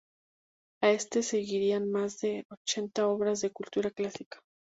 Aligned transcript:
A 0.81 0.89
este 0.89 1.21
seguirían 1.21 1.91
más 1.91 2.19
de 2.21 2.43
ochenta 2.49 3.05
obras 3.07 3.41
de 3.41 3.51
cultura 3.51 3.91
clásica. 3.91 4.39